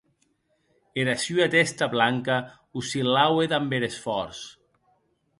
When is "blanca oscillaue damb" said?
1.95-3.71